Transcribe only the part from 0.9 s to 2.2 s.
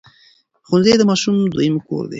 د ماشومانو دویم کور دی.